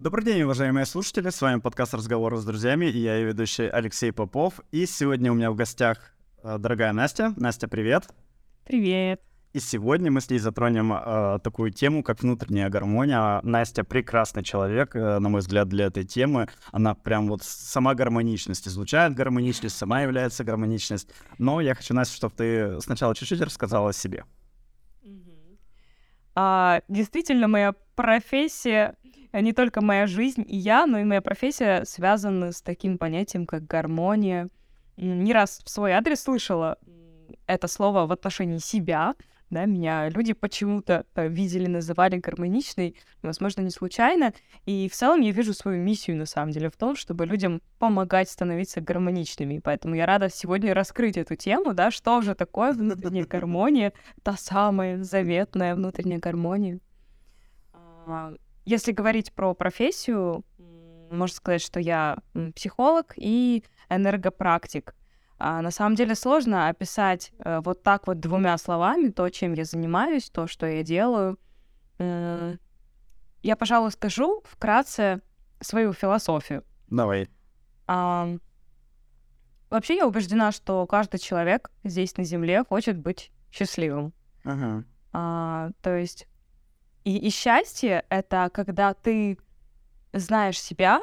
[0.00, 1.28] Добрый день, уважаемые слушатели.
[1.28, 4.60] С вами подкаст «Разговоры с друзьями» и я ее ведущий Алексей Попов.
[4.70, 7.34] И сегодня у меня в гостях э, дорогая Настя.
[7.36, 8.08] Настя, привет.
[8.64, 9.20] Привет.
[9.54, 13.40] И сегодня мы с ней затронем э, такую тему, как внутренняя гармония.
[13.42, 16.46] Настя прекрасный человек, э, на мой взгляд, для этой темы.
[16.70, 21.10] Она прям вот сама гармоничность излучает гармоничность, сама является гармоничность.
[21.38, 24.22] Но я хочу, Настя, чтобы ты сначала чуть-чуть рассказала о себе.
[26.40, 28.94] А, действительно, моя профессия
[29.32, 33.66] не только моя жизнь и я, но и моя профессия связаны с таким понятием, как
[33.66, 34.48] гармония.
[34.96, 36.78] Не раз в свой адрес слышала
[37.46, 39.14] это слово в отношении себя,
[39.50, 44.34] да, меня люди почему-то э, видели, называли гармоничной, возможно, не случайно.
[44.66, 48.28] И в целом я вижу свою миссию, на самом деле, в том, чтобы людям помогать
[48.28, 49.60] становиться гармоничными.
[49.64, 55.02] Поэтому я рада сегодня раскрыть эту тему, да, что же такое внутренняя гармония, та самая
[55.02, 56.80] заветная внутренняя гармония.
[58.68, 60.44] Если говорить про профессию,
[61.10, 62.18] можно сказать, что я
[62.54, 64.94] психолог и энергопрактик.
[65.38, 69.64] А на самом деле сложно описать э, вот так вот двумя словами то, чем я
[69.64, 71.38] занимаюсь, то, что я делаю.
[71.98, 72.56] Э,
[73.42, 75.22] я, пожалуй, скажу вкратце
[75.60, 76.62] свою философию.
[76.90, 77.30] Давай.
[77.86, 78.36] А,
[79.70, 84.12] вообще я убеждена, что каждый человек здесь на Земле хочет быть счастливым.
[84.44, 84.84] Ага.
[85.14, 86.28] А, то есть
[87.08, 89.38] и, и счастье— это когда ты
[90.12, 91.00] знаешь себя,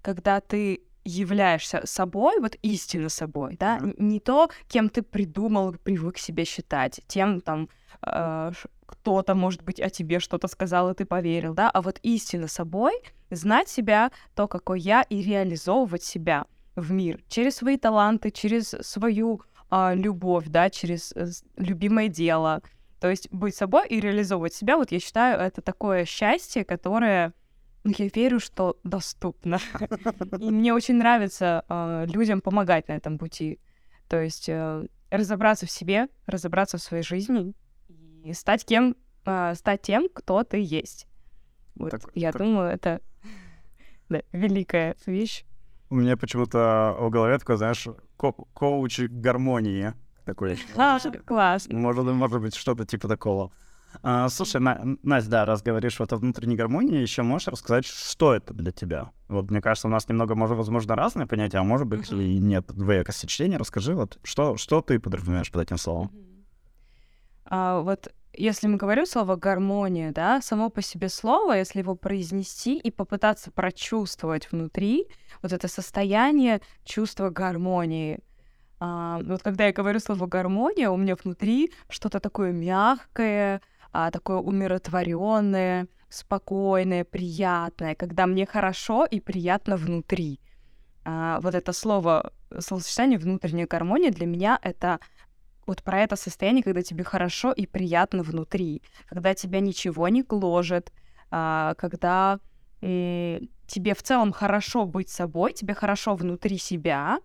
[0.00, 3.94] когда ты являешься собой, вот истинно собой, да, mm-hmm.
[3.98, 7.68] не то, кем ты придумал, привык себя считать, тем там
[8.06, 8.52] э,
[8.86, 12.94] кто-то, может быть, о тебе что-то сказал, и ты поверил, да, а вот истинно собой,
[13.30, 19.42] знать себя, то, какой я, и реализовывать себя в мир через свои таланты, через свою
[19.70, 21.26] э, любовь, да, через э,
[21.58, 22.62] любимое дело,
[23.02, 27.32] то есть быть собой и реализовывать себя, вот я считаю, это такое счастье, которое
[27.82, 29.58] ну, я верю, что доступно.
[30.38, 33.58] И мне очень нравится э, людям помогать на этом пути.
[34.06, 37.54] То есть э, разобраться в себе, разобраться в своей жизни
[38.24, 38.94] и стать кем,
[39.26, 41.08] э, стать тем, кто ты есть.
[41.74, 42.40] Вот, так, я так...
[42.40, 43.00] думаю, это
[44.10, 45.44] да, великая вещь.
[45.90, 47.84] У меня почему-то в голове такое, знаешь,
[48.16, 49.92] ко- коуч гармонии
[50.24, 50.58] такой.
[50.76, 51.68] А, класс.
[51.68, 53.52] Может, может быть, что-то типа такого.
[54.02, 58.34] А, слушай, На, Настя, да, раз говоришь вот о внутренней гармонии, еще можешь рассказать, что
[58.34, 59.10] это для тебя?
[59.28, 62.66] Вот мне кажется, у нас немного, может, возможно, разные понятия, а может быть, и нет
[62.68, 63.58] двоекосечения.
[63.58, 66.10] Расскажи, вот что, что ты подразумеваешь под этим словом?
[67.44, 72.78] А, вот если мы говорим слово гармония, да, само по себе слово, если его произнести
[72.78, 75.06] и попытаться прочувствовать внутри,
[75.42, 78.20] вот это состояние чувства гармонии—
[78.84, 83.60] а, вот когда я говорю слово гармония, у меня внутри что-то такое мягкое,
[83.92, 90.40] а, такое умиротворенное, спокойное, приятное, когда мне хорошо и приятно внутри.
[91.04, 94.98] А, вот это слово, словосочетание внутренняя гармония для меня это
[95.64, 100.92] вот про это состояние, когда тебе хорошо и приятно внутри, когда тебя ничего не гложет,
[101.30, 102.40] а, когда
[102.80, 107.20] тебе в целом хорошо быть собой, тебе хорошо внутри себя,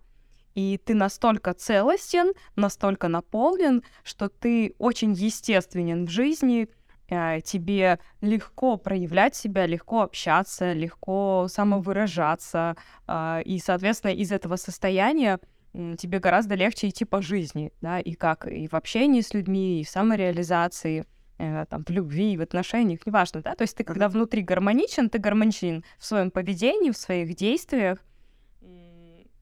[0.57, 6.68] и ты настолько целостен, настолько наполнен, что ты очень естественен в жизни,
[7.09, 12.75] э, тебе легко проявлять себя, легко общаться, легко самовыражаться,
[13.06, 15.40] а, и, соответственно, из этого состояния
[15.73, 19.84] тебе гораздо легче идти по жизни, да, и как и в общении с людьми, и
[19.84, 21.06] в самореализации,
[21.38, 25.19] э, там, в любви, в отношениях, неважно, да, то есть ты когда внутри гармоничен, ты
[25.19, 28.00] гармоничен в своем поведении, в своих действиях,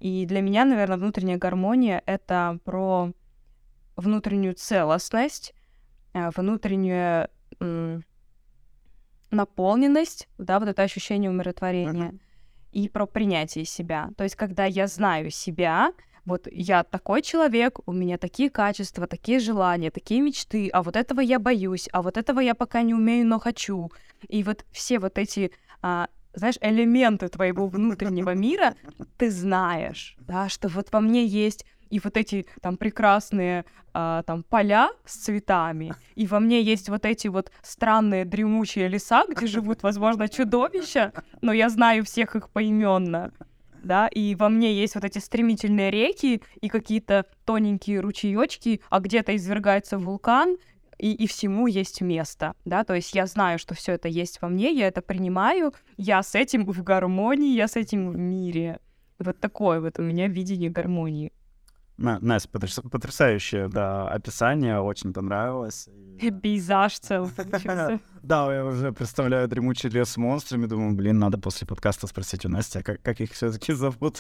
[0.06, 3.12] и для меня, наверное, внутренняя гармония— это про
[3.96, 5.56] внутреннюю целостность,
[6.14, 7.28] э, внутреннюю
[9.32, 12.20] наполненность, да, вот это ощущение умиротворения, uh-huh.
[12.72, 14.12] и про принятие себя.
[14.16, 15.92] То есть, когда я знаю себя,
[16.24, 21.20] вот я такой человек, у меня такие качества, такие желания, такие мечты, а вот этого
[21.20, 23.92] я боюсь, а вот этого я пока не умею, но хочу.
[24.28, 25.52] И вот все вот эти
[25.82, 28.76] а, знаешь, элементы твоего внутреннего мира
[29.18, 34.44] ты знаешь, да, что вот во мне есть и вот эти там прекрасные а, там
[34.44, 39.84] поля с цветами, и во мне есть вот эти вот странные дремучие леса, где живут,
[39.84, 43.32] возможно, чудовища, но я знаю всех их поименно,
[43.84, 49.36] да, и во мне есть вот эти стремительные реки и какие-то тоненькие ручеечки, а где-то
[49.36, 50.58] извергается вулкан,
[50.98, 54.50] и, и всему есть место, да, то есть я знаю, что все это есть во
[54.50, 58.80] мне, я это принимаю, я с этим в гармонии, я с этим в мире.
[59.20, 61.32] Вот такое вот у меня видение гармонии.
[61.98, 65.88] Настя, потрясающее, да, описание, очень понравилось.
[66.42, 67.32] Пейзаж целый.
[68.26, 70.66] Да, я уже представляю дремучий лес с монстрами.
[70.66, 74.20] Думаю, блин, надо после подкаста спросить у Насти, а как, как их все-таки зовут.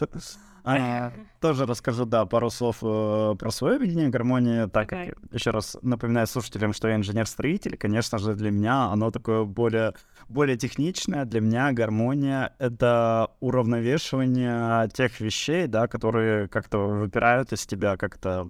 [0.63, 1.11] А,
[1.41, 4.69] тоже расскажу, да, пару слов э, про свое видение гармонии.
[4.69, 9.43] Так как, еще раз напоминаю слушателям, что я инженер-строитель, конечно же, для меня оно такое
[9.43, 9.95] более,
[10.29, 11.25] более техничное.
[11.25, 18.49] Для меня гармония— это уравновешивание тех вещей, да, которые как-то выпирают из тебя, как-то,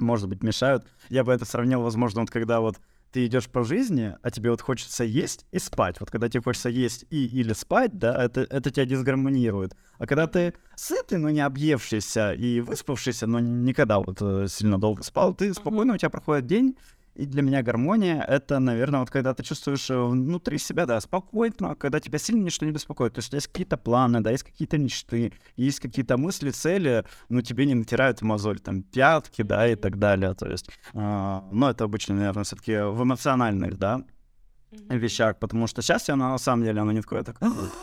[0.00, 0.84] может быть, мешают.
[1.10, 2.76] Я бы это сравнил, возможно, вот когда вот
[3.14, 6.00] ты идешь по жизни, а тебе вот хочется есть и спать.
[6.00, 9.76] Вот когда тебе хочется есть и или спать, да, это, это тебя дисгармонирует.
[9.98, 15.04] А когда ты сытый, но не объевшийся и выспавшийся, но никогда вот э, сильно долго
[15.04, 16.76] спал, ты спокойно, у тебя проходит день,
[17.14, 21.76] и для меня гармония— это, наверное, вот когда ты чувствуешь э, внутри себя, да, спокойно,
[21.76, 23.14] когда тебя сильно ничто не беспокоит.
[23.14, 27.66] То есть есть какие-то планы, да, есть какие-то мечты, есть какие-то мысли, цели, но тебе
[27.66, 30.34] не натирают мозоль, там, пятки, да, и так далее.
[30.34, 34.02] То есть, э, ну, это обычно, наверное, все таки в эмоциональных, да,
[34.88, 37.36] вещах, потому что счастье, оно на самом деле, оно не такое так,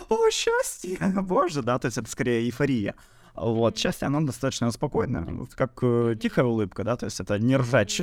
[0.10, 2.96] о, счастье, боже, да, то есть это скорее эйфория.
[3.36, 5.26] Вот, счастье, оно достаточно спокойное,
[5.56, 8.02] как э, тихая улыбка, да, то есть это не ржач.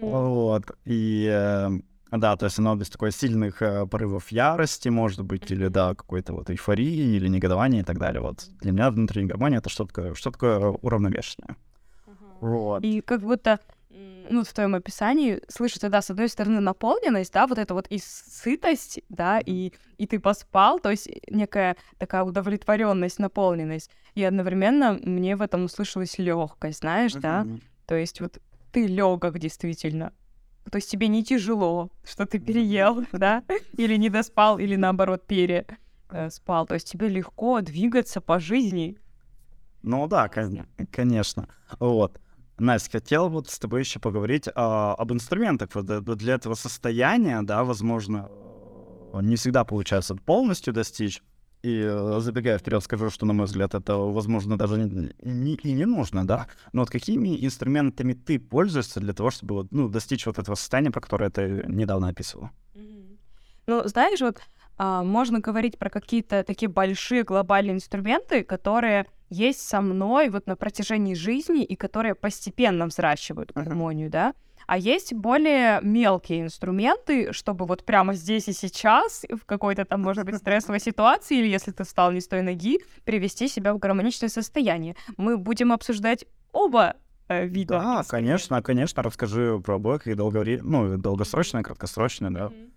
[0.00, 1.70] Вот, и э,
[2.10, 6.34] да, то есть оно без такой сильных э, порывов ярости, может быть, или, да, какой-то
[6.34, 8.20] вот эйфории или негодования и так далее.
[8.20, 11.56] Вот для меня внутренняя гармония— это что такое, что такое уравновешенное.
[12.40, 12.82] Вот.
[12.82, 13.60] И как будто
[14.30, 17.98] ну, в твоем описании слышится, да, с одной стороны, наполненность, да, вот это вот и
[17.98, 23.90] сытость, да, и, и ты поспал, то есть некая такая удовлетворенность, наполненность.
[24.14, 27.46] И одновременно мне в этом услышалась легкость, знаешь, да,
[27.86, 28.40] то есть вот
[28.72, 30.12] ты легок действительно.
[30.70, 33.42] То есть тебе не тяжело, что ты переел, да,
[33.76, 36.66] или не доспал, или наоборот переспал.
[36.66, 38.96] То есть тебе легко двигаться по жизни.
[39.82, 41.48] Ну да, конечно.
[41.80, 42.21] Вот.
[42.62, 45.70] Настя, хотел вот с тобой еще поговорить а, об инструментах.
[45.74, 48.28] Вот э, для этого состояния, да, возможно,
[49.12, 51.22] э, не всегда получается полностью достичь.
[51.62, 55.72] И э, забегая вперед, скажу, что, на мой взгляд, это, возможно, даже не, не, и
[55.72, 56.46] не нужно, да.
[56.72, 60.90] Но вот какими инструментами ты пользуешься для того, чтобы вот, ну, достичь вот этого состояния,
[60.90, 62.50] про которое ты недавно описывала?
[63.66, 64.40] Ну, знаешь, вот
[64.78, 71.14] можно говорить про какие-то такие большие глобальные инструменты, которые есть со мной вот на протяжении
[71.14, 74.34] жизни и которые постепенно взращивают гармонию, да.
[74.66, 80.24] А есть более мелкие инструменты, чтобы вот прямо здесь и сейчас, в какой-то там, может
[80.24, 84.28] быть, стрессовой ситуации, или если ты встал не с той ноги, привести себя в гармоничное
[84.28, 84.96] состояние.
[85.16, 86.96] Мы будем обсуждать оба
[87.28, 87.78] э, вида.
[87.78, 90.60] Да, конечно, конечно, расскажи про обоих и долговре...
[90.62, 92.46] ну, долгосрочное, краткосрочное, да.
[92.46, 92.71] Mm-hmm.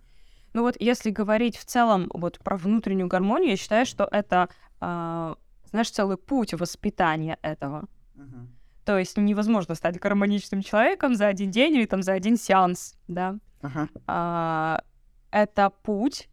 [0.55, 4.47] Ну вот если говорить в целом вот про внутреннюю гармонию, я считаю, что это,
[4.79, 5.35] э,
[5.69, 7.89] знаешь, целый путь воспитания этого.
[8.15, 8.47] Uh-huh.
[8.85, 13.35] То есть невозможно стать гармоничным человеком за один день или там за один сеанс, да.
[13.63, 13.89] Uh-huh.
[14.07, 14.81] А,
[15.29, 16.29] это путь,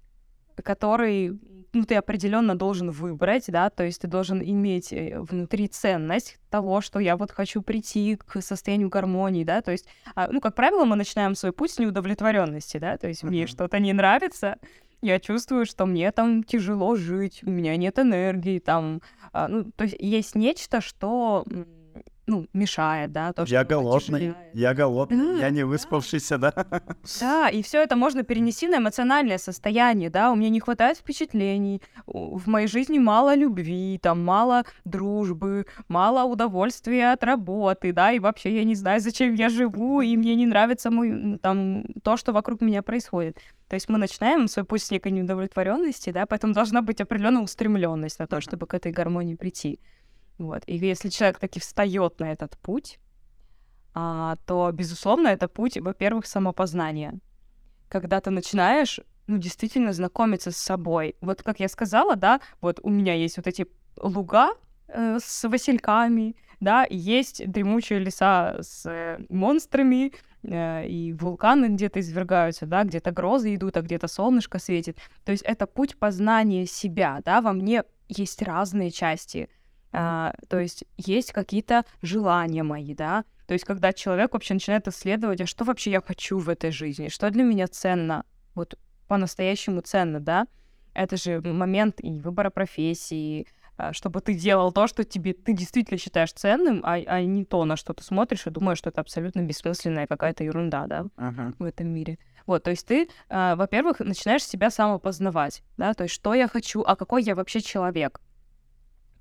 [0.63, 1.39] который
[1.73, 6.81] ну, ты определенно должен выбрать, да, то есть ты должен иметь э, внутри ценность того,
[6.81, 10.85] что я вот хочу прийти к состоянию гармонии, да, то есть, а, ну, как правило,
[10.85, 14.59] мы начинаем свой путь с неудовлетворенности, да, то есть мне что-то не нравится,
[15.01, 19.01] я чувствую, что мне там тяжело жить, у меня нет энергии, там,
[19.33, 21.45] а, ну, то есть есть нечто, что
[22.27, 26.53] ну, мешает, да, то, что Я голодный, я голодный, я не выспавшийся, да.
[27.21, 31.83] Да, и все это можно перенести на эмоциональное состояние, да, у меня не хватает впечатлений,
[32.07, 38.57] в моей жизни мало любви, там, мало дружбы, мало удовольствия от работы, да, и вообще
[38.57, 42.61] я не знаю, зачем я живу, и мне не нравится мой, там, то, что вокруг
[42.61, 43.39] меня происходит.
[43.69, 48.19] То есть мы начинаем свой путь с некой неудовлетворенности, да, поэтому должна быть определенная устремленность
[48.19, 49.81] на то, чтобы к этой гармонии прийти.
[50.43, 50.65] Вот.
[50.67, 52.99] И если человек таки встает на этот путь,
[53.95, 57.21] а, то, безусловно, это путь, во-первых, самопознания.
[57.89, 61.15] Когда ты начинаешь, ну, действительно знакомиться с собой.
[61.21, 64.51] Вот как я сказала, да, вот у меня есть вот эти луга
[64.89, 72.67] э, с васильками, да, есть дремучие леса с э, монстрами, э, и вулканы где-то извергаются,
[72.67, 74.99] да, где-то грозы идут, а где-то солнышко светит.
[75.25, 79.49] То есть это путь познания себя, да, во мне есть разные части—
[79.93, 83.25] а, то есть есть какие-то желания мои, да.
[83.47, 87.09] То есть когда человек вообще начинает исследовать, а что вообще я хочу в этой жизни,
[87.09, 90.47] что для меня ценно, вот по-настоящему ценно, да.
[90.95, 93.47] Это же момент и выбора профессии,
[93.77, 97.65] а, чтобы ты делал то, что тебе ты действительно считаешь ценным, а, а не то,
[97.65, 101.55] на что ты смотришь и думаешь, что это абсолютно бессмысленная какая-то ерунда, да, uh-huh.
[101.59, 102.19] в этом мире.
[102.47, 106.83] Вот, то есть ты, э, во-первых, начинаешь себя самопознавать, да, то есть что я хочу,
[106.83, 108.21] а какой я вообще человек,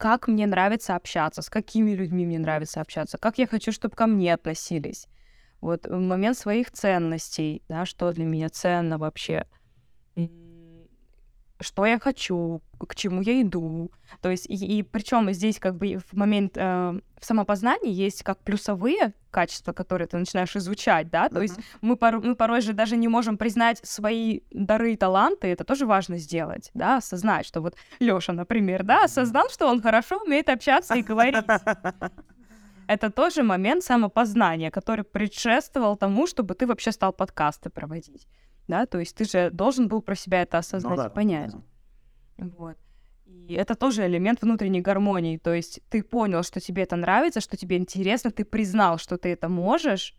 [0.01, 4.07] как мне нравится общаться, с какими людьми мне нравится общаться, как я хочу, чтобы ко
[4.07, 5.05] мне относились.
[5.61, 9.45] вот момент своих ценностей, да, что для меня ценно вообще,
[11.61, 13.91] что я хочу, к чему я иду.
[14.21, 18.39] То есть, и, и причем здесь как бы в момент э, в самопознании есть как
[18.39, 21.43] плюсовые качества, которые ты начинаешь изучать, да, то uh-huh.
[21.43, 25.63] есть мы, пор- мы порой же даже не можем признать свои дары и таланты, это
[25.63, 30.49] тоже важно сделать, да, осознать, что вот Лёша, например, да, осознал, что он хорошо умеет
[30.49, 31.45] общаться и говорить.
[32.87, 38.27] Это тоже момент самопознания, который предшествовал тому, чтобы ты вообще стал подкасты проводить
[38.67, 41.51] да, то есть ты же должен был про себя это осознать ну, да, и понять.
[42.37, 42.45] Да.
[42.57, 42.77] Вот.
[43.25, 47.57] И это тоже элемент внутренней гармонии, то есть ты понял, что тебе это нравится, что
[47.57, 50.15] тебе интересно, ты признал, что ты это можешь,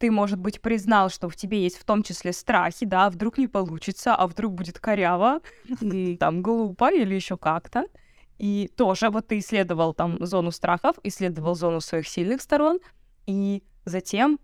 [0.00, 3.36] ты, может быть, признал, что в тебе есть в том числе страхи, да, а вдруг
[3.36, 5.40] не получится, а вдруг будет коряво,
[6.18, 7.84] там, глупо или еще как-то.
[8.38, 12.80] И тоже вот ты исследовал там зону страхов, исследовал зону своих сильных сторон,
[13.26, 14.40] и затем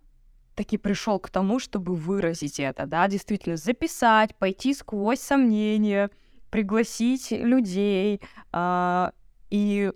[0.56, 6.10] таки пришел к тому, чтобы выразить это, да, действительно записать, пойти сквозь сомнения,
[6.50, 8.20] пригласить людей
[8.52, 9.10] э,
[9.50, 9.92] и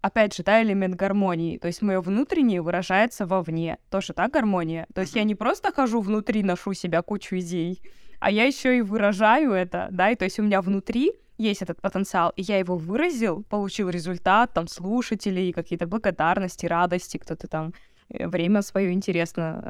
[0.00, 1.58] опять же, да, элемент гармонии.
[1.58, 3.78] То есть мое внутреннее выражается вовне.
[3.90, 4.86] Тоже, да, гармония?
[4.94, 7.82] То есть я не просто хожу внутри, ношу себя кучу идей,
[8.18, 11.82] а я еще и выражаю это, да, и то есть у меня внутри есть этот
[11.82, 17.74] потенциал, и я его выразил, получил результат, там, слушателей, какие-то благодарности, радости, кто-то там
[18.08, 19.62] время свое интересно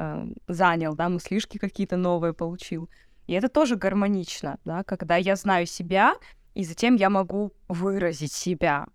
[0.47, 2.89] э, занял, да, мыслишки какие-то новые получил.
[3.27, 6.15] И это тоже гармонично, да, когда я знаю себя,
[6.53, 8.87] и затем я могу выразить себя.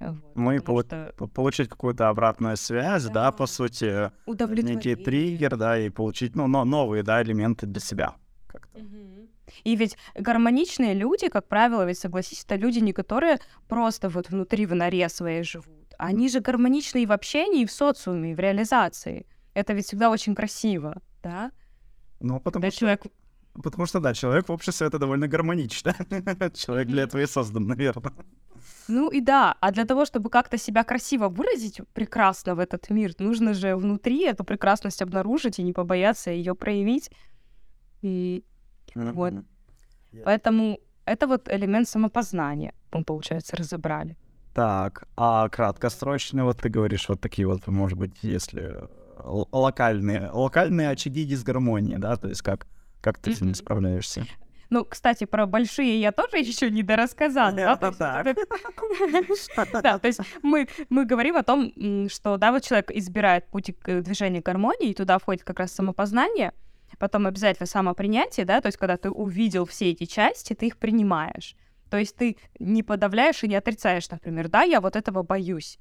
[0.00, 1.12] Вот, Мы по- что...
[1.34, 6.64] получить какую-то обратную связь, да, да по сути, некий триггер, да, и получить ну, но
[6.64, 8.14] новые да, элементы для себя.
[8.46, 8.78] Как-то.
[8.78, 9.28] Угу.
[9.64, 14.66] И ведь гармоничные люди, как правило, ведь согласись, это люди, не которые просто вот внутри
[14.66, 18.40] в норе своей живут, они же гармоничны и в общении, и в социуме, и в
[18.40, 19.26] реализации.
[19.54, 21.50] Это ведь всегда очень красиво, да?
[22.20, 22.80] Ну, потому Когда что...
[22.80, 23.02] человек
[23.62, 25.94] Потому что, да, человек в обществе— это довольно гармонично.
[26.54, 28.12] Человек для этого и создан, наверное.
[28.88, 33.12] Ну и да, а для того, чтобы как-то себя красиво выразить прекрасно в этот мир,
[33.18, 37.10] нужно же внутри эту прекрасность обнаружить и не побояться ее проявить.
[38.02, 38.42] И
[38.94, 39.34] вот.
[40.24, 44.16] Поэтому это вот элемент самопознания, мы, получается, разобрали.
[44.54, 48.88] Так, а краткосрочные, вот ты говоришь, вот такие вот, может быть, если
[49.24, 52.66] локальные, локальные очаги дисгармонии, да, то есть как,
[53.00, 54.26] как ты с ними справляешься?
[54.70, 57.52] Ну, кстати, про большие я тоже еще не дорассказала.
[57.52, 57.76] Да,
[59.82, 61.72] да, то есть мы, мы говорим о том,
[62.08, 66.52] что, да, вот человек избирает путь к движению гармонии, и туда входит как раз самопознание,
[66.98, 71.56] потом обязательно самопринятие, да, то есть когда ты увидел все эти части, ты их принимаешь.
[71.94, 75.78] То есть ты не подавляешь и не отрицаешь, например, да, я вот этого боюсь.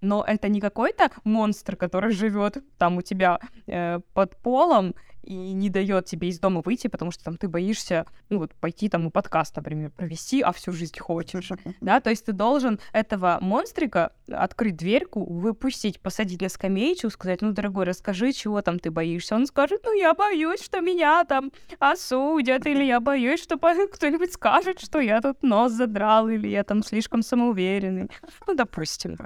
[0.00, 4.94] Но это не какой-то монстр, который живет там у тебя э, под полом
[5.26, 8.88] и не дает тебе из дома выйти, потому что там ты боишься, ну вот пойти
[8.88, 13.38] там и подкаст, например, провести, а всю жизнь хочешь, да, то есть ты должен этого
[13.40, 19.34] монстрика открыть дверьку, выпустить, посадить на скамеечку, сказать, ну, дорогой, расскажи, чего там ты боишься.
[19.34, 23.56] Он скажет, ну, я боюсь, что меня там осудят, или я боюсь, что
[23.92, 28.10] кто-нибудь скажет, что я тут нос задрал, или я там слишком самоуверенный.
[28.46, 29.16] Ну, допустим.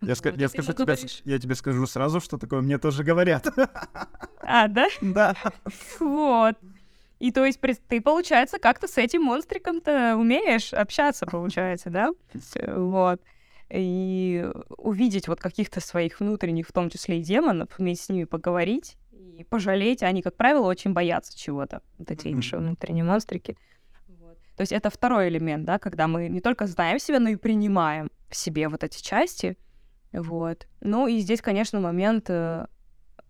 [0.02, 3.46] Я, ска- я, скажу тебе, я тебе скажу сразу, что такое мне тоже говорят.
[4.42, 4.88] А, да?
[5.00, 5.36] Да.
[6.00, 6.56] Вот.
[7.20, 12.10] И то есть ты, получается, как-то с этим монстриком-то умеешь общаться, получается, да?
[12.66, 13.20] Вот.
[13.68, 18.96] И увидеть вот каких-то своих внутренних, в том числе и демонов, уметь с ними поговорить
[19.12, 20.02] и пожалеть.
[20.02, 23.56] Они, как правило, очень боятся чего-то, вот эти наши внутренние монстрики.
[24.08, 24.36] Вот.
[24.56, 28.10] То есть это второй элемент, да, когда мы не только знаем себя, но и принимаем
[28.30, 29.56] в себе вот эти части—
[30.12, 30.66] вот.
[30.80, 32.66] Ну и здесь, конечно, момент э,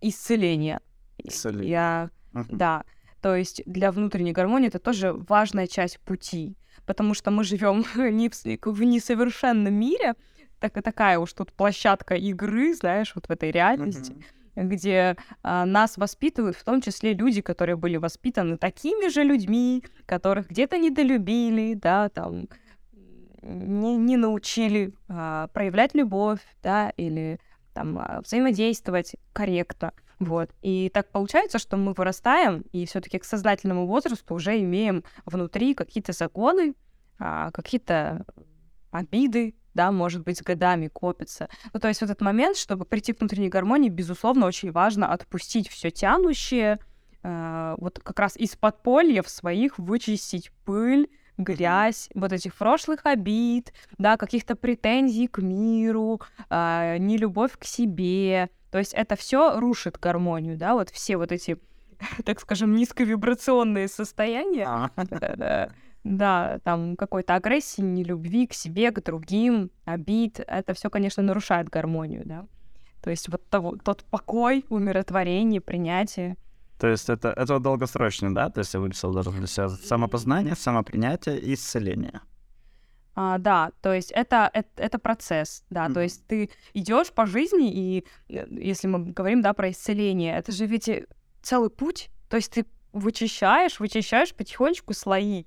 [0.01, 0.81] исцеления.
[1.17, 1.69] Исцеление.
[1.69, 2.09] Я...
[2.33, 2.45] Uh-huh.
[2.49, 2.83] Да.
[3.21, 8.29] То есть для внутренней гармонии это тоже важная часть пути, потому что мы живем не
[8.29, 10.15] в, в несовершенном мире,
[10.59, 14.13] так, такая уж тут площадка игры, знаешь, вот в этой реальности,
[14.55, 14.63] uh-huh.
[14.63, 20.49] где а, нас воспитывают, в том числе люди, которые были воспитаны такими же людьми, которых
[20.49, 22.47] где-то недолюбили, да, там
[23.41, 27.39] не, не научили а, проявлять любовь, да, или
[27.73, 29.93] там а, взаимодействовать корректно.
[30.19, 30.51] Вот.
[30.61, 36.13] И так получается, что мы вырастаем, и все-таки к сознательному возрасту уже имеем внутри какие-то
[36.13, 36.75] законы,
[37.17, 38.25] а, какие-то
[38.91, 41.49] обиды, да, может быть, с годами копятся.
[41.73, 45.69] Ну, то есть вот этот момент, чтобы прийти к внутренней гармонии, безусловно, очень важно отпустить
[45.69, 46.79] все тянущее,
[47.23, 53.73] э, вот как раз из подполья в своих вычистить пыль, грязь вот этих прошлых обид,
[53.97, 60.57] да, каких-то претензий к миру, э, нелюбовь к себе, То есть это все рушит гармонию,
[60.57, 61.57] да, вот все вот эти,
[62.25, 64.65] так скажем, низковибрационные состояния.
[64.67, 65.69] А.
[66.03, 70.39] Да, там какой-то агрессии, нелюбви к себе, к другим, обид.
[70.39, 72.47] Это все, конечно, нарушает гармонию, да.
[73.01, 76.37] То есть вот того, тот покой, умиротворение, принятие.
[76.81, 78.49] То есть это, это долгосрочно, да?
[78.49, 82.21] То есть я выписал даже для себя самопознание, самопринятие и исцеление.
[83.13, 85.93] А, да, то есть это, это, это процесс, да, mm-hmm.
[85.93, 90.51] то есть ты идешь по жизни, и э, если мы говорим, да, про исцеление, это
[90.51, 90.89] же ведь
[91.43, 95.45] целый путь, то есть ты вычищаешь, вычищаешь потихонечку слои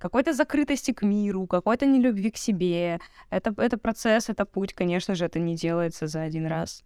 [0.00, 2.98] какой-то закрытости к миру, какой-то нелюбви к себе.
[3.30, 6.82] Это, это процесс, это путь, конечно же, это не делается за один раз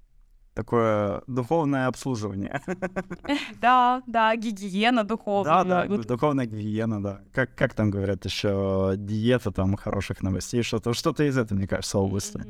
[0.57, 2.61] такое духовное обслуживание.
[3.61, 5.65] Да, да, гигиена духовная.
[5.65, 7.21] Да, да, духовная гигиена, да.
[7.33, 11.99] Как, как там говорят еще, диета там хороших новостей, что-то что из этого, мне кажется,
[11.99, 12.41] области.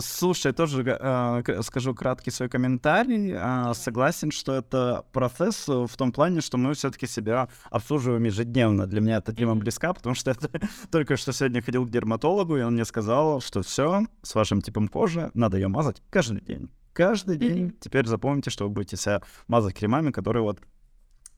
[0.00, 3.32] Слушай, тоже э, скажу краткий свой комментарий.
[3.34, 8.86] Э, согласен, что это процесс в том плане, что мы все-таки себя обслуживаем ежедневно.
[8.86, 10.48] Для меня эта тема близка, потому что это
[10.90, 14.88] только что сегодня ходил к дерматологу, и он мне сказал, что все с вашим типом
[14.88, 16.70] кожи надо ее мазать каждый день.
[16.92, 17.76] Каждый день.
[17.80, 20.60] Теперь запомните, что вы будете себя мазать кремами, которые вот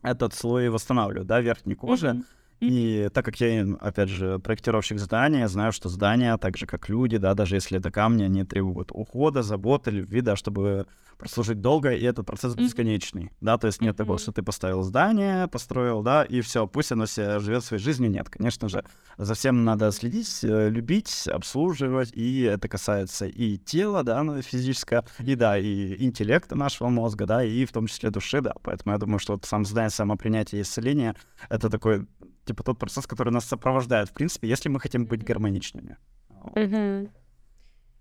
[0.03, 2.07] этот слой восстанавливают, да, верхней кожи.
[2.07, 2.25] Mm-hmm
[2.61, 7.17] и так как я, опять же, проектировщик здания, знаю, что здания, так же как люди,
[7.17, 10.87] да, даже если это камни, они требуют ухода, заботы, любви, да, чтобы
[11.21, 15.49] прослужить долго, и этот процесс бесконечный, да, то есть нет такого, что ты поставил здание,
[15.49, 18.85] построил, да, и все, пусть оно себе живет своей жизнью, нет, конечно же,
[19.19, 25.05] за всем надо следить, э, любить, обслуживать, и это касается и тела, да, ну, физическое,
[25.19, 28.99] и, да, и интеллекта нашего мозга, да, и в том числе души, да, поэтому я
[28.99, 31.15] думаю, что вот сам здание, самопринятие и исцеление—
[31.51, 32.07] это такой
[32.51, 35.97] типа тот процесс, который нас сопровождает, в принципе, если мы хотим быть гармоничными.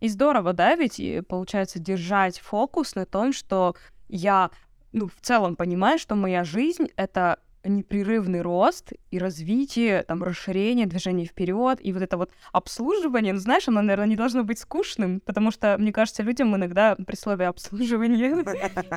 [0.01, 3.75] И здорово, да, ведь получается держать фокус на том, что
[4.07, 4.49] я,
[4.91, 11.25] ну, в целом понимаю, что моя жизнь— это непрерывный рост и развитие, там, расширение, движение
[11.25, 15.51] вперед, и вот это вот обслуживание, ну, знаешь, оно, наверное, не должно быть скучным, потому
[15.51, 18.45] что, мне кажется, людям иногда при слове обслуживание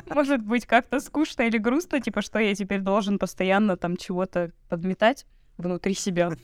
[0.15, 5.25] может быть как-то скучно или грустно, типа, что я теперь должен постоянно там чего-то подметать
[5.57, 6.31] внутри себя.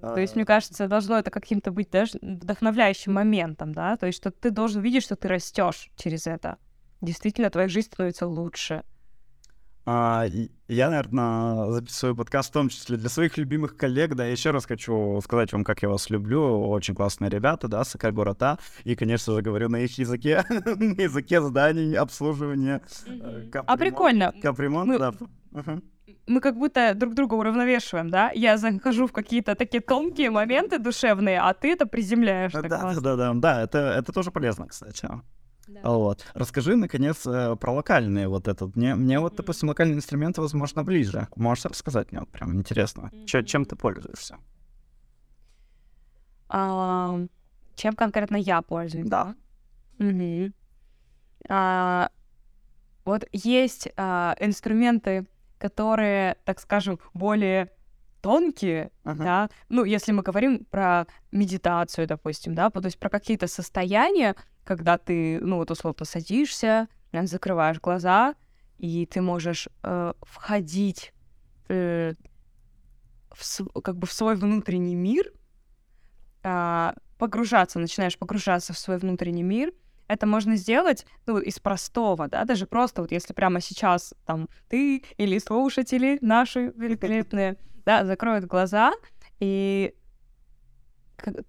[0.00, 4.30] То есть, мне кажется, должно это каким-то быть даже вдохновляющим моментом, да, то есть, что
[4.30, 6.58] ты должен видеть, что ты растешь через это.
[7.00, 8.84] Действительно, твоя жизнь становится лучше.
[9.88, 10.26] А,
[10.68, 15.20] я, наверное, записываю подкаст в том числе для своих любимых коллег, да, еще раз хочу
[15.22, 19.42] сказать вам, как я вас люблю, очень классные ребята, да, с города, и, конечно же,
[19.42, 22.82] говорю на их языке, на языке зданий, обслуживания.
[23.06, 24.32] Э, а прикольно.
[24.42, 25.12] Капремонт, да
[26.26, 28.30] мы как будто друг друга уравновешиваем, да?
[28.34, 32.52] Я захожу в какие-то такие тонкие моменты душевные, а ты это приземляешь.
[32.52, 35.08] Да, да, да, да, да, это, это тоже полезно, кстати.
[35.68, 35.80] Да.
[35.82, 36.24] Вот.
[36.34, 38.76] Расскажи, наконец, э, про локальные вот этот.
[38.76, 41.26] Мне, мне вот, допустим, локальные инструменты, возможно, ближе.
[41.34, 42.20] Можешь рассказать мне?
[42.20, 43.10] Вот прям интересно.
[43.12, 43.24] Mm-hmm.
[43.26, 44.36] Че, чем ты пользуешься?
[46.48, 47.18] А,
[47.74, 49.08] чем конкретно я пользуюсь?
[49.08, 49.34] Да.
[49.98, 50.52] Угу.
[51.48, 52.10] А,
[53.04, 55.26] вот есть а, инструменты
[55.58, 57.70] которые, так скажем, более
[58.20, 59.14] тонкие, uh-huh.
[59.14, 64.98] да, ну, если мы говорим про медитацию, допустим, да, то есть про какие-то состояния, когда
[64.98, 68.34] ты, ну, вот условно садишься, закрываешь глаза,
[68.78, 71.14] и ты можешь э, входить
[71.68, 72.14] э,
[73.30, 75.32] в, как бы в свой внутренний мир,
[76.42, 79.72] э, погружаться, начинаешь погружаться в свой внутренний мир—
[80.08, 85.02] это можно сделать ну, из простого, да, даже просто вот если прямо сейчас там ты
[85.16, 88.92] или слушатели наши великолепные, да, закроют глаза,
[89.40, 89.94] и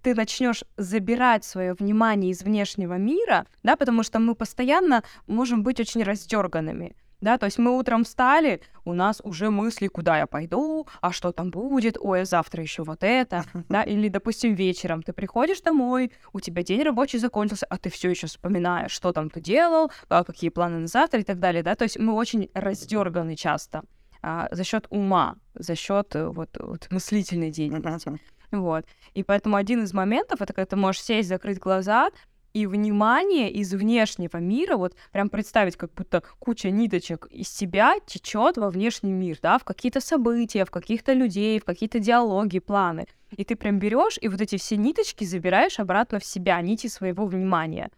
[0.02, 5.80] ты начнешь забирать свое внимание из внешнего мира, да, потому что мы постоянно можем быть
[5.80, 10.86] очень раздерганными да, то есть мы утром встали, у нас уже мысли, куда я пойду,
[11.00, 15.02] а что там будет, ой, а завтра еще вот это, да, или, допустим, вечером.
[15.02, 19.30] Ты приходишь домой, у тебя день рабочий закончился, а ты все еще вспоминаешь, что там
[19.30, 22.50] ты делал, а какие планы на завтра и так далее, да, то есть мы очень
[22.54, 23.82] раздерганы часто
[24.22, 28.18] а, за счет ума, за счет э, вот, вот мыслительной деятельности.
[28.50, 28.86] Вот.
[29.14, 32.10] И поэтому один из моментов это когда ты можешь сесть, закрыть глаза,
[32.58, 38.56] и внимание из внешнего мира, вот прям представить, как будто куча ниточек из себя течет
[38.56, 43.06] во внешний мир, да, в какие-то события, в каких-то людей, в какие-то диалоги, планы.
[43.30, 47.26] И ты прям берешь и вот эти все ниточки забираешь обратно в себя, нити своего
[47.26, 47.90] внимания.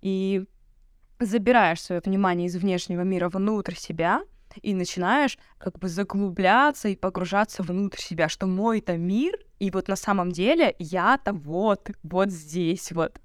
[0.00, 0.44] И
[1.18, 4.22] забираешь свое внимание из внешнего мира внутрь себя,
[4.62, 9.96] и начинаешь как бы заглубляться и погружаться внутрь себя, что мой-то мир, и вот на
[9.96, 13.20] самом деле я-то вот, вот здесь вот.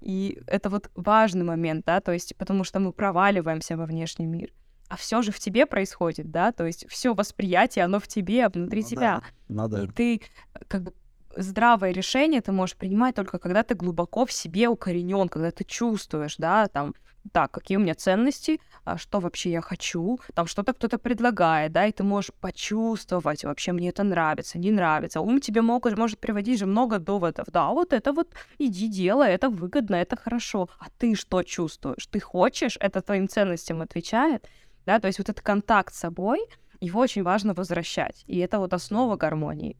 [0.00, 4.52] И это вот важный момент, да, то есть потому что мы проваливаемся во внешний мир.
[4.88, 8.48] А все же в тебе происходит, да, то есть все восприятие, оно в тебе, а
[8.48, 9.22] внутри Ну тебя.
[9.48, 9.84] да, да.
[9.84, 10.94] И ты э, как бы
[11.36, 16.36] здравое решение ты можешь принимать только когда ты глубоко в себе укоренен, когда ты чувствуешь,
[16.36, 16.94] да, там,
[17.32, 21.86] так, какие у меня ценности, а что вообще я хочу, там что-то кто-то предлагает, да,
[21.86, 25.20] и ты можешь почувствовать, вообще мне это нравится, не нравится.
[25.20, 29.50] Ум тебе могут, может приводить же много доводов, да, вот это вот иди делай, это
[29.50, 30.68] выгодно, это хорошо.
[30.78, 32.06] А ты что чувствуешь?
[32.06, 34.48] Ты хочешь, это твоим ценностям отвечает,
[34.86, 36.40] да, то есть вот этот контакт с собой,
[36.80, 39.76] его очень важно возвращать, и это вот основа гармонии.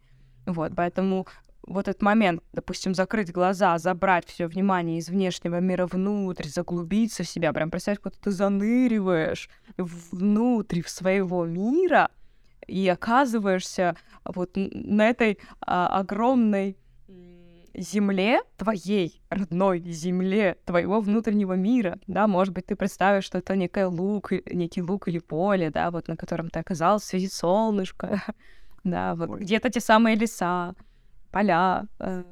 [0.49, 1.27] Вот, поэтому
[1.63, 7.29] вот этот момент, допустим, закрыть глаза, забрать все внимание из внешнего мира внутрь, заглубиться в
[7.29, 12.11] себя, прям представить, куда ты заныриваешь внутрь своего мира
[12.67, 16.79] и оказываешься вот на этой а, огромной
[17.75, 23.89] земле твоей, родной земле твоего внутреннего мира, да, может быть, ты представишь, что это некая
[23.89, 28.23] лук, некий лук или поле, да, вот на котором ты оказался, светит солнышко,
[28.91, 30.75] да, вот где-то те самые леса,
[31.31, 32.25] поля, э,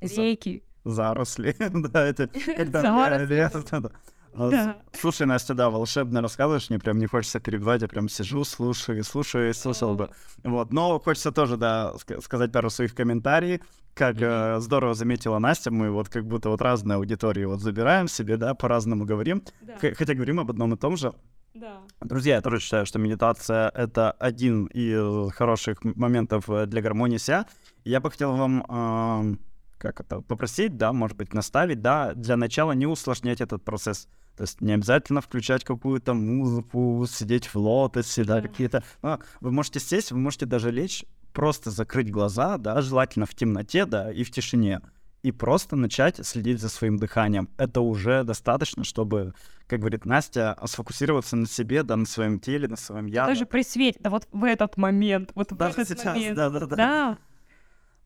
[0.00, 0.62] реки.
[0.84, 2.30] Заросли, да, это...
[2.70, 3.34] Заросли.
[3.34, 3.90] лето, да.
[4.38, 4.76] А, Да.
[4.92, 9.48] Слушай, Настя, да, волшебно рассказываешь, мне прям не хочется перебивать, я прям сижу, слушаю, слушаю
[9.50, 10.10] и слушал бы.
[10.44, 13.62] Вот, но хочется тоже, да, ска- сказать пару своих комментариев.
[13.94, 18.36] Как э, здорово заметила Настя, мы вот как будто вот разные аудитории вот забираем себе,
[18.36, 19.42] да, по-разному говорим,
[19.80, 21.14] Х- хотя говорим об одном и том же.
[21.60, 21.80] Да.
[22.00, 27.46] Друзья, я тоже считаю, что медитация— это один из хороших моментов э, для гармонии ся.
[27.84, 29.38] Я бы хотел вам, ам,
[29.78, 34.08] как это, попросить, да, может быть, наставить, да, для начала не усложнять этот процесс.
[34.36, 38.48] То есть не обязательно включать какую-то музыку, сидеть в лотосе, да, Да.
[38.48, 38.82] какие-то...
[39.02, 43.86] А, Вы можете сесть, вы можете даже лечь, просто закрыть глаза, да, желательно в темноте,
[43.86, 44.82] да, и в тишине.
[45.26, 47.48] И просто начать следить за своим дыханием.
[47.58, 49.34] Это уже достаточно, чтобы,
[49.66, 53.26] как говорит Настя, сфокусироваться на себе, да, на своем теле, на своем я.
[53.26, 56.36] Даже при свете, да вот в этот момент, вот в Даже этот сейчас, момент.
[56.36, 56.76] да, да, да.
[56.76, 57.18] Да,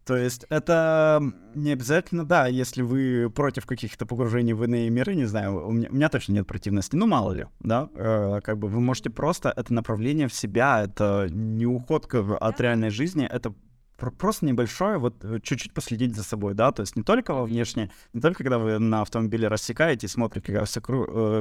[0.07, 1.23] То есть это
[1.55, 5.91] не обязательно, да, если вы против каких-то погружений в иные миры, не знаю, у меня,
[5.91, 9.53] у меня точно нет противности, ну мало ли, да, э, как бы вы можете просто,
[9.55, 13.53] это направление в себя, это не уходка от реальной жизни, это
[14.01, 17.91] просто небольшое, вот э, чуть-чуть последить за собой, да, то есть не только во внешне,
[18.13, 20.81] не только когда вы на автомобиле рассекаете и смотрите, как все,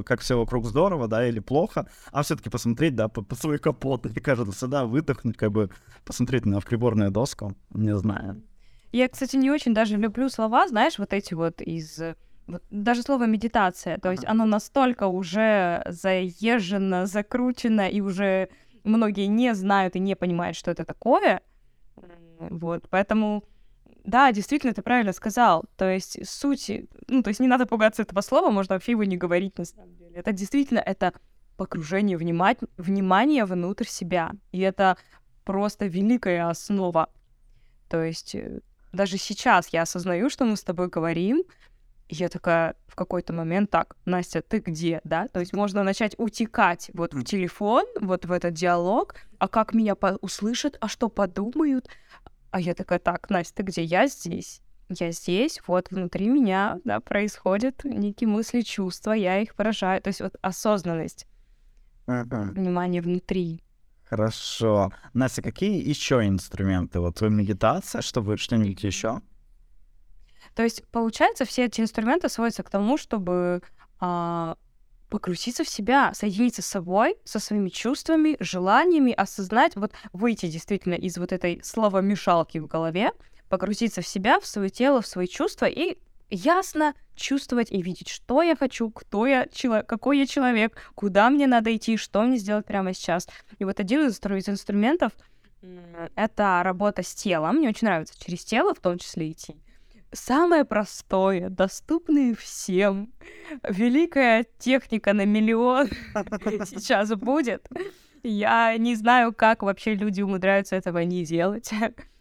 [0.04, 4.06] как все вокруг здорово, да, или плохо, а все-таки посмотреть, да, по, по свой капот,
[4.06, 5.70] мне кажется, да, выдохнуть, как бы
[6.06, 8.44] посмотреть на приборную доску, не знаю.
[8.92, 12.00] Я, кстати, не очень даже люблю слова, знаешь, вот эти вот из...
[12.00, 12.16] э,
[12.72, 18.50] даже слово медитация, то есть оно настолько уже заезжено, закручено, и уже
[18.84, 21.42] многие не знают и не понимают, что это такое.
[22.40, 23.44] Вот, поэтому,
[24.04, 25.66] да, действительно, ты правильно сказал.
[25.76, 26.72] То есть суть,
[27.08, 29.96] ну, то есть не надо пугаться этого слова, можно вообще его не говорить на самом
[29.96, 30.16] деле.
[30.16, 31.14] Это действительно, это
[31.58, 34.32] погружение внима- внимания внутрь себя.
[34.52, 34.98] И это
[35.44, 37.10] просто великая основа.
[37.90, 38.62] То есть э,
[38.94, 41.44] даже сейчас я осознаю, что мы с тобой говорим,
[42.10, 45.28] и я такая в какой-то момент, так, Настя, ты где, да?
[45.28, 49.96] То есть можно начать утекать вот в телефон, вот в этот диалог, а как меня
[50.22, 51.88] услышат, а что подумают?
[52.52, 53.84] А я такая, так, Настя, ты где?
[53.84, 54.62] Я здесь.
[54.90, 60.02] Я здесь, вот внутри меня, да, происходят некие мысли, чувства, я их выражаю.
[60.02, 61.28] То есть вот осознанность,
[62.08, 63.62] внимание внутри.
[64.06, 64.92] Хорошо.
[65.14, 67.00] Настя, какие еще инструменты?
[67.00, 69.22] Вот медитация, что вы что-нибудь еще?
[70.60, 73.62] То есть, получается, все эти инструменты сводятся к тому, чтобы
[74.02, 74.58] а,
[75.10, 81.18] погрузиться в себя, соединиться с собой, со своими чувствами, желаниями, осознать, вот выйти действительно из
[81.18, 83.14] вот этой словомешалки в голове,
[83.48, 85.98] погрузиться в себя, в свое тело, в свои чувства и
[86.30, 91.48] ясно чувствовать и видеть, что я хочу, кто я, чело- какой я человек, куда мне
[91.48, 93.30] надо идти, что мне сделать прямо сейчас.
[93.60, 95.14] И вот один из из инструментов
[96.16, 97.60] это работа с телом.
[97.60, 99.56] Мне очень нравится через тело в том числе идти.
[100.12, 103.14] Самое простое, доступное всем.
[103.68, 105.88] Великая техника на миллион
[106.66, 107.68] сейчас будет.
[108.24, 111.72] Я не знаю, как вообще люди умудряются этого не делать.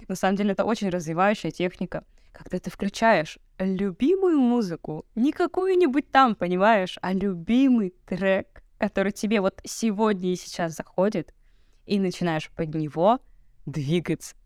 [0.06, 2.04] На самом деле это очень развивающая техника.
[2.32, 9.60] Когда ты включаешь любимую музыку, не какую-нибудь там, понимаешь, а любимый трек, который тебе вот
[9.64, 11.34] сегодня и сейчас заходит,
[11.86, 13.18] и начинаешь под него
[13.66, 14.36] двигаться.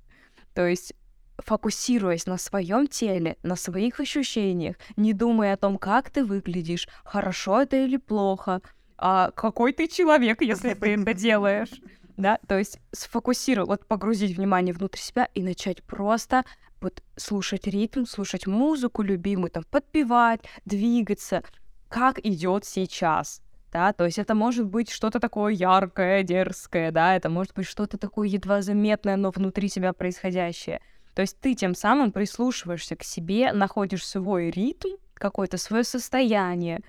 [0.54, 0.94] То есть
[1.38, 7.62] фокусируясь на своем теле, на своих ощущениях, не думая о том, как ты выглядишь, хорошо
[7.62, 8.60] это или плохо,
[8.98, 11.80] а какой ты человек, если ты это делаешь.
[12.16, 16.44] Да, то есть сфокусировать, вот погрузить внимание внутрь себя и начать просто
[16.80, 21.42] вот слушать ритм, слушать музыку любимую, там, подпевать, двигаться,
[21.88, 23.40] как идет сейчас,
[23.72, 27.96] да, то есть это может быть что-то такое яркое, дерзкое, да, это может быть что-то
[27.96, 30.80] такое едва заметное, но внутри тебя происходящее.
[31.14, 36.80] То есть ты тем самым прислушиваешься к себе, находишь свой ритм, какое-то свое состояние.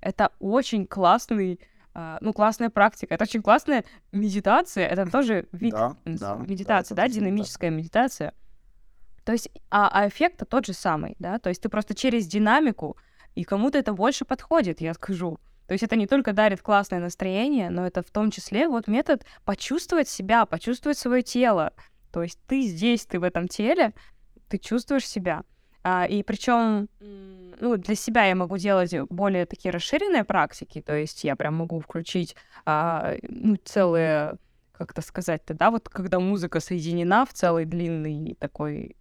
[0.00, 1.60] Это очень классный
[1.98, 3.14] а, ну, классная практика.
[3.14, 4.86] Это очень классная медитация.
[4.86, 7.76] Это тоже вид да, да, медитации, да, да динамическая да.
[7.76, 8.34] медитация.
[9.24, 12.98] То есть, а, а эффект тот же самый, да, то есть ты просто через динамику,
[13.34, 15.38] и кому-то это больше подходит, я скажу.
[15.66, 19.24] То есть это не только дарит классное настроение, но это в том числе вот метод
[19.44, 21.72] почувствовать себя, почувствовать свое тело.
[22.10, 23.92] То есть ты здесь, ты в этом теле,
[24.48, 25.42] ты чувствуешь себя.
[25.88, 26.88] А, и причем
[27.60, 31.78] ну, для себя я могу делать более такие расширенные практики, то есть я прям могу
[31.78, 34.36] включить а, ну, целые,
[34.72, 38.96] как это сказать-то, да, вот когда музыка соединена в целый длинный такой...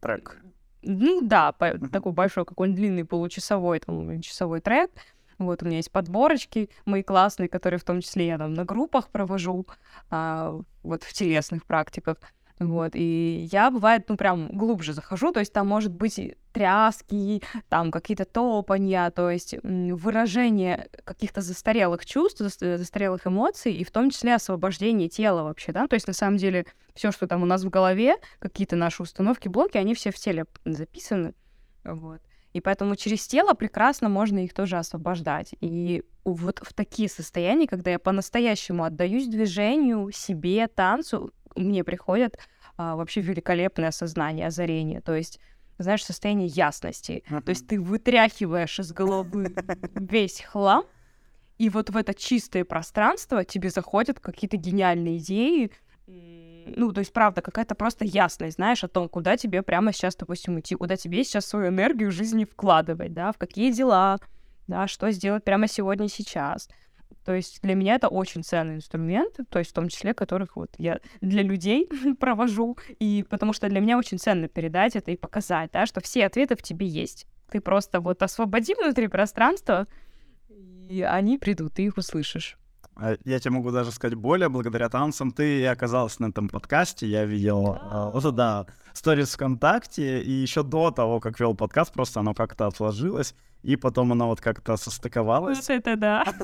[0.00, 0.42] Трек.
[0.82, 4.90] Ну да, по, такой большой, какой-нибудь длинный получасовой, там, часовой трек.
[5.38, 9.08] Вот у меня есть подборочки мои классные, которые в том числе я там на группах
[9.08, 9.66] провожу,
[10.10, 12.18] а, вот в телесных практиках.
[12.60, 16.20] Вот, и я, бывает, ну, прям глубже захожу, то есть там может быть
[16.52, 24.10] тряски, там какие-то топанья, то есть выражение каких-то застарелых чувств, застарелых эмоций, и в том
[24.10, 26.64] числе освобождение тела вообще, да, то есть на самом деле
[26.94, 30.44] все, что там у нас в голове, какие-то наши установки, блоки, они все в теле
[30.64, 31.34] записаны,
[31.82, 32.20] вот.
[32.52, 35.56] И поэтому через тело прекрасно можно их тоже освобождать.
[35.60, 42.38] И вот в такие состояния, когда я по-настоящему отдаюсь движению, себе, танцу, мне приходят
[42.76, 45.00] а, вообще великолепное осознание, озарение.
[45.00, 45.40] То есть
[45.78, 47.24] знаешь, состояние ясности.
[47.28, 49.52] То есть ты вытряхиваешь из головы
[49.94, 50.84] весь хлам,
[51.58, 55.70] и вот в это чистое пространство тебе заходят какие-то гениальные идеи.
[56.06, 60.58] Ну, то есть, правда, какая-то просто ясность, знаешь, о том, куда тебе прямо сейчас, допустим,
[60.58, 64.18] идти, куда тебе сейчас свою энергию жизни вкладывать, да, в какие дела,
[64.66, 66.68] да, что сделать прямо сегодня, сейчас.
[67.24, 70.70] То есть для меня это очень ценный инструмент, то есть в том числе, которых вот
[70.78, 71.88] я для людей
[72.20, 76.26] провожу, и потому что для меня очень ценно передать это и показать, да, что все
[76.26, 77.26] ответы в тебе есть.
[77.50, 79.86] Ты просто вот освободи внутри пространства,
[80.48, 82.58] и они придут, ты их услышишь.
[82.96, 87.06] А я тебе могу даже сказать более, благодаря танцам ты и оказалась на этом подкасте,
[87.06, 92.20] я видел, а, вот да, сторис ВКонтакте, и еще до того, как вел подкаст, просто
[92.20, 95.58] оно как-то отложилось, и потом оно вот как-то состыковалось.
[95.58, 96.24] Вот это да.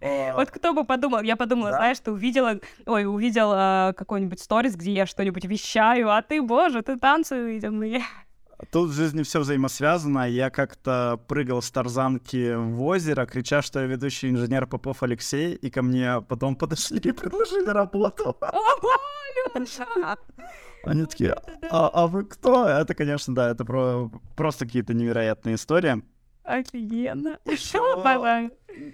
[0.34, 5.06] Вот кто бы подумал, я подумала, знаешь, ты увидела, ой, увидела какой-нибудь сторис, где я
[5.06, 7.72] что-нибудь вещаю, а ты, боже, ты танцы видел,
[8.72, 10.28] Тут в жизни все взаимосвязано.
[10.28, 15.70] Я как-то прыгал с тарзанки в озеро, крича, что я ведущий инженер Попов Алексей, и
[15.70, 18.36] ко мне потом подошли и предложили работу.
[20.84, 21.36] Они такие,
[21.70, 22.66] а, а вы кто?
[22.66, 26.02] Это, конечно, да, это про, просто какие-то невероятные истории.
[26.48, 27.38] Офигенно.
[27.44, 27.78] Еще,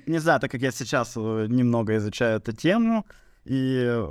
[0.06, 3.06] не знаю, так как я сейчас э, немного изучаю эту тему,
[3.44, 4.04] и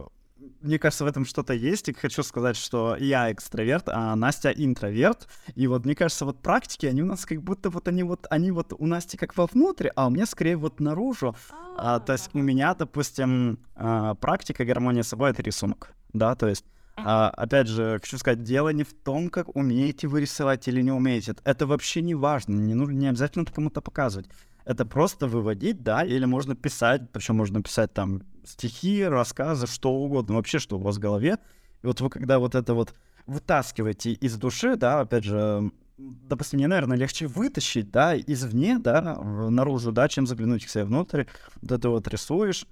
[0.62, 5.27] мне кажется, в этом что-то есть, и хочу сказать, что я экстраверт, а Настя интроверт,
[5.56, 8.51] и вот мне кажется, вот практики, они у нас как будто вот они вот, они
[8.51, 11.36] вот у Насти как вовнутрь, а у меня скорее вот наружу.
[11.77, 16.47] А, то есть у меня, допустим, а, практика гармония с собой— это рисунок, да, то
[16.47, 20.82] есть а, опять же, хочу сказать, дело не в том, как умеете вы рисовать или
[20.82, 21.36] не умеете.
[21.43, 24.27] Это вообще не важно, не нужно, не обязательно кому-то показывать.
[24.65, 30.36] Это просто выводить, да, или можно писать, причем можно писать там стихи, рассказы, что угодно,
[30.36, 31.38] вообще, что у вас в голове.
[31.82, 32.93] И вот вы когда вот это вот
[33.25, 39.91] вытаскиваете из души, да, опять же, допустим, мне, наверное, легче вытащить, да, извне, да, наружу,
[39.91, 41.25] да, чем заглянуть к себе внутрь.
[41.62, 42.65] Вот это вот рисуешь,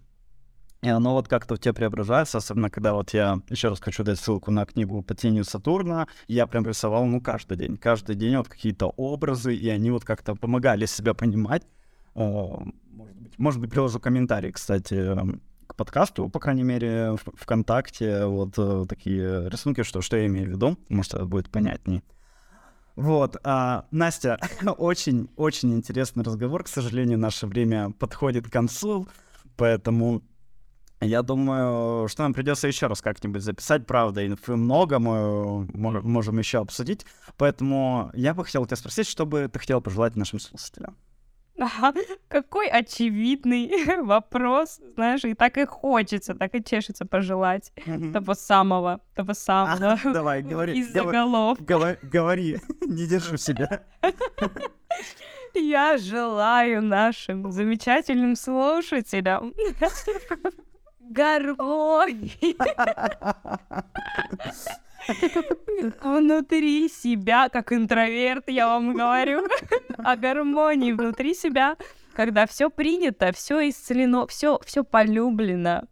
[0.81, 4.19] и оно вот как-то в тебе преображается, особенно когда вот я, еще раз хочу дать
[4.19, 7.77] ссылку на книгу «По тенью Сатурна», я прям рисовал, ну, каждый день.
[7.77, 11.63] Каждый день вот какие-то образы, и они вот как-то помогали себя понимать.
[12.15, 15.15] Может быть, может быть, приложу комментарий, кстати,
[15.67, 20.47] к подкасту, по крайней мере, в ВКонтакте, вот э, такие рисунки, что, что я имею
[20.47, 22.03] в виду, может, это будет понятнее.
[22.97, 24.37] Вот, а, Настя,
[24.77, 26.63] очень-очень интересный разговор.
[26.63, 29.07] К сожалению, наше время подходит к концу,
[29.55, 30.23] поэтому
[31.01, 36.59] я думаю, что нам придется еще раз как-нибудь записать, правда, инфы много, мы можем еще
[36.59, 37.05] обсудить.
[37.37, 40.95] Поэтому я бы хотел тебя спросить, что бы ты хотел пожелать нашим слушателям?
[41.59, 41.93] Ага,
[42.27, 43.69] какой очевидный
[44.03, 47.71] вопрос, знаешь, и так и хочется, так и чешется пожелать
[48.13, 49.99] того самого, того самого.
[50.03, 50.79] А, давай, говори.
[50.79, 51.59] Из заголов.
[51.61, 53.83] Говори, говори, не держу себя.
[55.53, 59.53] Я желаю нашим замечательным слушателям
[61.11, 62.55] гармонии.
[66.01, 69.47] внутри себя, как интроверт, я вам говорю,
[69.97, 71.75] о гармонии внутри себя,
[72.13, 75.83] когда все принято, все исцелено, все, все полюблено,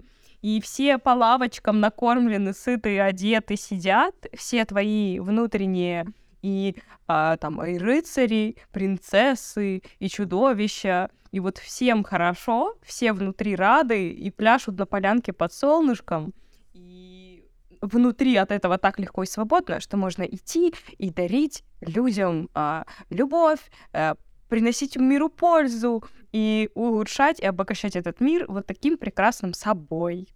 [0.42, 6.06] и все по лавочкам накормлены, сытые, одеты, сидят, все твои внутренние
[6.42, 6.76] и
[7.08, 14.32] а, там и рыцари, принцессы, и чудовища, и вот всем хорошо, все внутри рады и
[14.32, 16.34] пляшут на полянке под солнышком,
[16.74, 17.48] и
[17.82, 23.60] внутри от этого так легко и свободно, что можно идти и дарить людям а, любовь,
[23.94, 24.16] а,
[24.50, 30.28] приносить миру пользу и улучшать и обогащать этот мир вот таким прекрасным собой.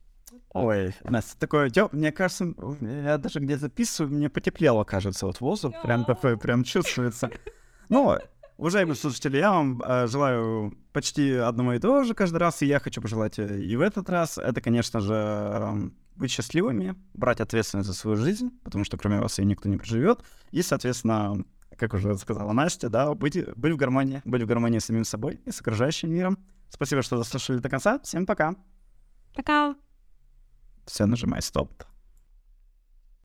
[0.54, 1.94] Ой, Настя, такое тёп...
[1.94, 5.74] Мне кажется, я даже где записываю, мне потеплело, кажется, вот воздух.
[5.82, 7.32] Прям такой, прям чувствуется.
[7.90, 8.18] Ну,
[8.58, 12.80] уважаемые слушатели, я вам э, желаю почти одного и того же каждый раз, и я
[12.80, 14.38] хочу пожелать э, и в этот раз.
[14.38, 19.40] Это, конечно же, э, быть счастливыми, брать ответственность за свою жизнь, потому что кроме вас
[19.40, 20.24] ее никто не проживет.
[20.52, 21.44] И, соответственно,
[21.78, 25.42] как уже сказала Настя, да, быть, быть в гармонии, быть в гармонии с самим собой
[25.46, 26.38] и с окружающим миром.
[26.70, 28.00] Спасибо, что дослушали до конца.
[28.00, 28.56] Всем пока.
[29.36, 29.76] Пока.
[30.86, 31.84] Все, нажимай стоп.